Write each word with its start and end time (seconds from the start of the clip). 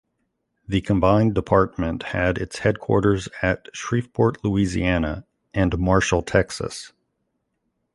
The 0.67 0.81
combined 0.81 1.35
department 1.35 2.01
had 2.01 2.39
its 2.39 2.57
headquarters 2.57 3.29
at 3.43 3.67
Shreveport, 3.71 4.43
Louisiana, 4.43 5.27
and 5.53 5.77
Marshall, 5.77 6.23
Texas. 6.23 6.91